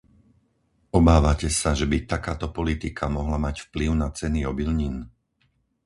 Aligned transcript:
Obávate 0.99 1.47
sa, 1.59 1.71
že 1.79 1.85
by 1.91 1.97
takáto 2.13 2.47
politika 2.57 3.05
mohla 3.17 3.37
mať 3.45 3.55
vplyv 3.69 3.91
na 4.03 4.07
ceny 4.19 4.39
obilnín? 4.51 4.95